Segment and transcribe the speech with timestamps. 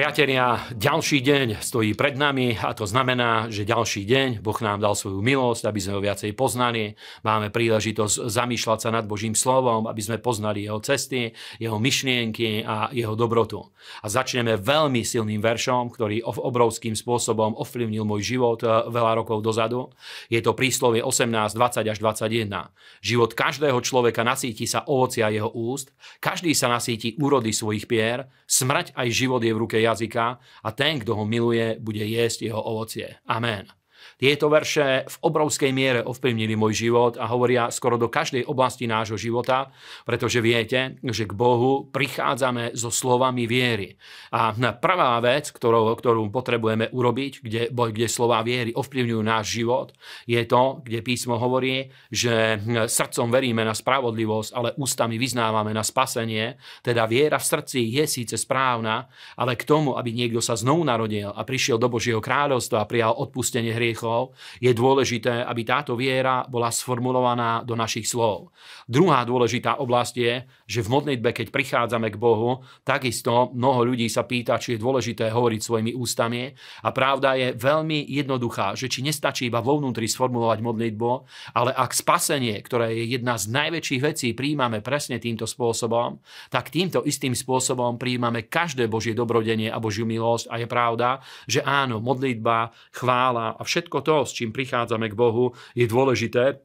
[0.00, 4.96] Priatelia, ďalší deň stojí pred nami a to znamená, že ďalší deň Boh nám dal
[4.96, 6.96] svoju milosť, aby sme ho viacej poznali.
[7.20, 12.88] Máme príležitosť zamýšľať sa nad Božím slovom, aby sme poznali jeho cesty, jeho myšlienky a
[12.96, 13.60] jeho dobrotu.
[14.00, 19.92] A začneme veľmi silným veršom, ktorý obrovským spôsobom ovplyvnil môj život eh, veľa rokov dozadu.
[20.32, 22.72] Je to príslovie 18, 20 až 21.
[23.04, 25.92] Život každého človeka nasíti sa ovocia jeho úst,
[26.24, 31.02] každý sa nasíti úrody svojich pier, smrť aj život je v ruke jazyka a ten,
[31.02, 33.18] kto ho miluje, bude jesť jeho ovocie.
[33.26, 33.79] Amen.
[34.20, 39.16] Tieto verše v obrovskej miere ovplyvnili môj život a hovoria skoro do každej oblasti nášho
[39.16, 39.72] života,
[40.04, 43.96] pretože viete, že k Bohu prichádzame so slovami viery.
[44.34, 49.96] A prvá vec, ktorú, ktorú potrebujeme urobiť, kde, kde slova viery ovplyvňujú náš život,
[50.28, 56.60] je to, kde písmo hovorí, že srdcom veríme na spravodlivosť, ale ústami vyznávame na spasenie.
[56.84, 59.08] Teda viera v srdci je síce správna,
[59.40, 63.16] ale k tomu, aby niekto sa znovu narodil a prišiel do Božieho kráľovstva a prijal
[63.16, 68.54] odpustenie hriechov, je dôležité, aby táto viera bola sformulovaná do našich slov.
[68.86, 70.34] Druhá dôležitá oblasť je,
[70.70, 75.34] že v modlitbe, keď prichádzame k Bohu, takisto mnoho ľudí sa pýta, či je dôležité
[75.34, 76.54] hovoriť svojimi ústami.
[76.86, 81.10] A pravda je veľmi jednoduchá, že či nestačí iba vo vnútri sformulovať modlitbu,
[81.58, 87.02] ale ak spasenie, ktoré je jedna z najväčších vecí, príjmame presne týmto spôsobom, tak týmto
[87.02, 90.46] istým spôsobom príjmame každé Božie dobrodenie a Božiu milosť.
[90.52, 95.56] A je pravda, že áno, modlitba, chvála a všetko to, s čím prichádzame k Bohu,
[95.72, 96.60] je dôležité,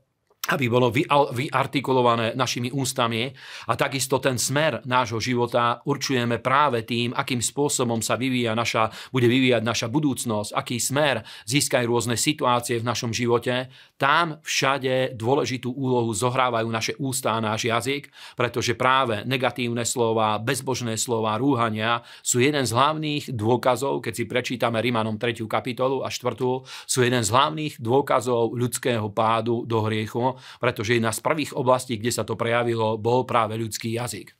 [0.45, 0.93] aby bolo
[1.33, 3.33] vyartikulované našimi ústami
[3.65, 9.25] a takisto ten smer nášho života určujeme práve tým, akým spôsobom sa vyvíja naša, bude
[9.25, 13.73] vyvíjať naša budúcnosť, aký smer získajú rôzne situácie v našom živote.
[13.97, 20.93] Tam všade dôležitú úlohu zohrávajú naše ústa a náš jazyk, pretože práve negatívne slova, bezbožné
[21.01, 25.41] slova, rúhania sú jeden z hlavných dôkazov, keď si prečítame Rimanom 3.
[25.49, 26.37] kapitolu a 4.
[26.85, 32.11] sú jeden z hlavných dôkazov ľudského pádu do hriechu pretože jedna z prvých oblastí, kde
[32.11, 34.35] sa to prejavilo, bol práve ľudský jazyk.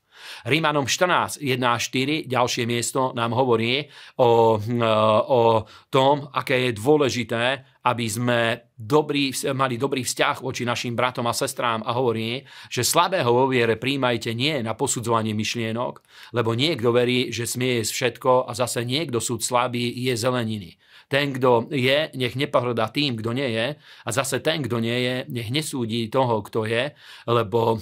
[0.47, 3.83] Rímanom 14, 1 a 4, ďalšie miesto nám hovorí
[4.15, 4.57] o,
[5.27, 5.41] o
[5.91, 7.43] tom, aké je dôležité,
[7.85, 8.39] aby sme
[8.75, 13.79] dobrý, mali dobrý vzťah voči našim bratom a sestrám a hovorí, že slabého vo viere
[13.79, 16.03] príjmajte nie na posudzovanie myšlienok,
[16.35, 20.75] lebo niekto verí, že smie jesť všetko a zase niekto súd slabý je zeleniny.
[21.05, 25.15] Ten, kto je, nech nepohrdá tým, kto nie je a zase ten, kto nie je,
[25.29, 26.97] nech nesúdi toho, kto je,
[27.29, 27.77] lebo,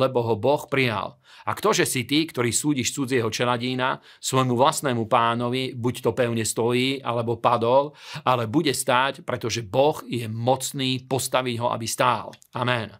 [0.00, 1.20] lebo ho Boh prijal.
[1.42, 7.02] A ktože si ty, ktorý súdiš cudzieho čeladína, svojmu vlastnému pánovi, buď to pevne stojí,
[7.02, 7.92] alebo padol,
[8.22, 12.32] ale bude stáť, pretože Boh je mocný postaviť ho, aby stál.
[12.56, 12.90] Amen.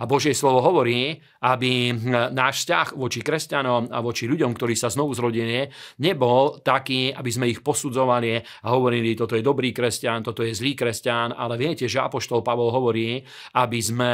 [0.00, 1.92] A Božie slovo hovorí, aby
[2.32, 5.68] náš vzťah voči kresťanom a voči ľuďom, ktorí sa znovu zrodili,
[6.00, 10.72] nebol taký, aby sme ich posudzovali a hovorili, toto je dobrý kresťan, toto je zlý
[10.72, 13.20] kresťan, ale viete, že Apoštol Pavol hovorí,
[13.56, 14.12] aby sme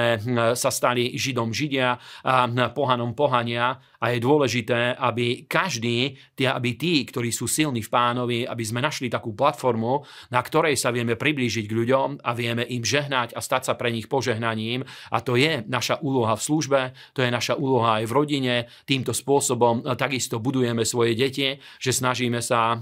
[0.57, 7.31] sa stali Židom Židia a pohanom pohania a je dôležité, aby každý, aby tí, ktorí
[7.33, 11.77] sú silní v pánovi, aby sme našli takú platformu, na ktorej sa vieme priblížiť k
[11.77, 14.85] ľuďom a vieme im žehnať a stať sa pre nich požehnaním.
[15.11, 16.81] A to je naša úloha v službe,
[17.17, 18.55] to je naša úloha aj v rodine.
[18.85, 22.77] Týmto spôsobom takisto budujeme svoje deti, že snažíme sa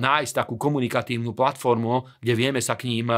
[0.00, 3.10] nájsť takú komunikatívnu platformu, kde vieme sa k ním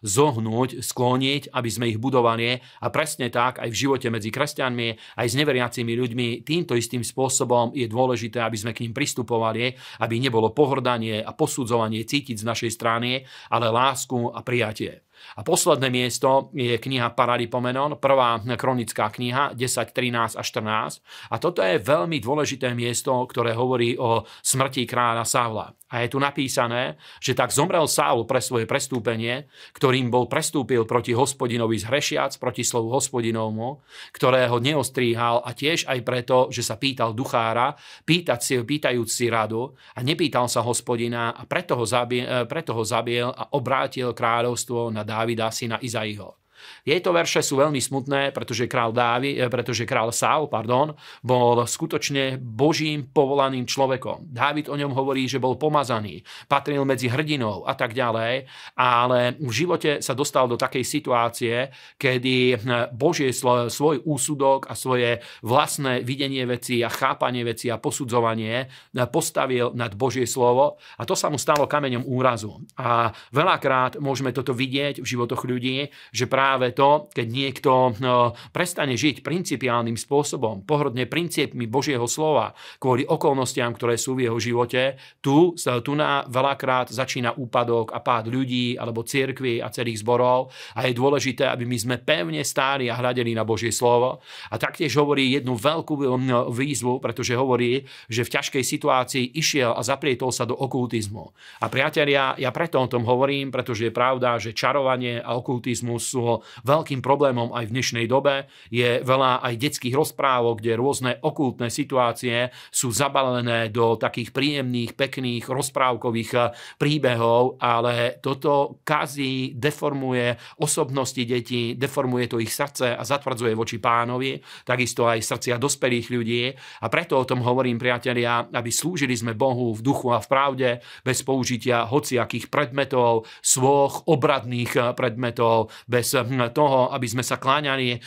[0.00, 2.60] zohnúť, skloniť, aby sme ich budovali.
[2.80, 7.76] A presne tak aj v živote medzi kresťanmi, aj s neveriacimi ľuďmi týmto istým spôsobom
[7.76, 12.70] je dôležité, aby sme k ním pristupovali, aby nebolo pohrdanie a posudzovanie cítiť z našej
[12.74, 15.04] strany, ale lásku a prijatie.
[15.36, 21.00] A posledné miesto je kniha Paralipomenon, prvá kronická kniha 10, 13 a 14.
[21.30, 25.66] A toto je veľmi dôležité miesto, ktoré hovorí o smrti kráľa Sávla.
[25.90, 31.10] A je tu napísané, že tak zomrel Sávl pre svoje prestúpenie, ktorým bol prestúpil proti
[31.10, 33.82] hospodinovi z hrešiac, proti slovu hospodinovmu,
[34.14, 37.74] ktorého neostríhal a tiež aj preto, že sa pýtal duchára,
[38.06, 42.86] pýtať si, pýtajúc si radu a nepýtal sa hospodina a preto ho zabil, preto ho
[42.86, 46.39] zabil a obrátil kráľovstvo na Dávida, syna Izaiho.
[46.84, 50.92] Tieto verše sú veľmi smutné, pretože král, Dávi, eh, pretože král Saul pardon,
[51.24, 54.28] bol skutočne božím povolaným človekom.
[54.30, 56.20] Dávid o ňom hovorí, že bol pomazaný,
[56.50, 58.46] patril medzi hrdinou a tak ďalej,
[58.76, 61.54] ale v živote sa dostal do takej situácie,
[61.96, 62.58] kedy eh,
[62.92, 69.72] Božie svoj úsudok a svoje vlastné videnie veci a chápanie veci a posudzovanie eh, postavil
[69.76, 72.60] nad Božie slovo a to sa mu stalo kameňom úrazu.
[72.74, 78.34] A veľakrát môžeme toto vidieť v životoch ľudí, že práve práve to, keď niekto no,
[78.50, 84.98] prestane žiť principiálnym spôsobom, pohrdne princípmi Božieho slova kvôli okolnostiam, ktoré sú v jeho živote,
[85.22, 90.90] tu, tu na veľakrát začína úpadok a pád ľudí alebo cirkvi a celých zborov a
[90.90, 94.18] je dôležité, aby my sme pevne stáli a hľadeli na Božie slovo.
[94.50, 99.86] A taktiež hovorí jednu veľkú no, výzvu, pretože hovorí, že v ťažkej situácii išiel a
[99.86, 101.30] zaprietol sa do okultizmu.
[101.62, 106.39] A priatelia, ja preto o tom hovorím, pretože je pravda, že čarovanie a okultizmus sú
[106.64, 108.48] veľkým problémom aj v dnešnej dobe.
[108.72, 115.44] Je veľa aj detských rozprávok, kde rôzne okultné situácie sú zabalené do takých príjemných, pekných,
[115.46, 116.42] rozprávkových eh,
[116.76, 124.40] príbehov, ale toto kazí, deformuje osobnosti detí, deformuje to ich srdce a zatvrdzuje voči pánovi,
[124.64, 126.42] takisto aj srdcia dospelých ľudí.
[126.84, 130.68] A preto o tom hovorím, priatelia, aby slúžili sme Bohu v duchu a v pravde,
[131.04, 136.12] bez použitia hociakých predmetov, svoch, obradných eh, predmetov, bez
[136.54, 137.98] toho, aby sme sa kláňali eh,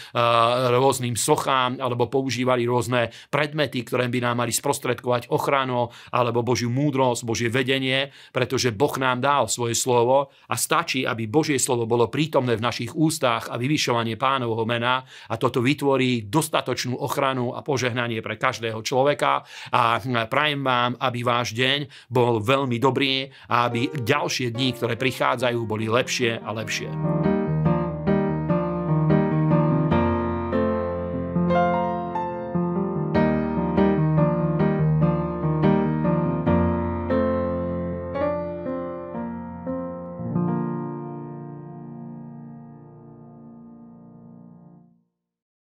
[0.71, 7.25] rôznym sochám alebo používali rôzne predmety, ktoré by nám mali sprostredkovať ochranu alebo Božiu múdrosť,
[7.27, 12.55] Božie vedenie, pretože Boh nám dal svoje slovo a stačí, aby Božie slovo bolo prítomné
[12.55, 18.37] v našich ústach a vyvyšovanie pánovho mena a toto vytvorí dostatočnú ochranu a požehnanie pre
[18.37, 19.43] každého človeka
[19.73, 24.93] a hm, prajem vám, aby váš deň bol veľmi dobrý a aby ďalšie dní, ktoré
[24.99, 27.32] prichádzajú, boli lepšie a lepšie.